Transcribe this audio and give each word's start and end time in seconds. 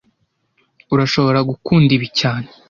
Urashobora 0.93 1.39
gukunda 1.49 1.89
ibi 1.97 2.07
cyane 2.19 2.47